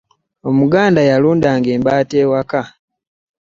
omuganda 0.49 1.01
yaludanga 1.09 1.69
embata 1.75 2.15
ewaka 2.23 2.61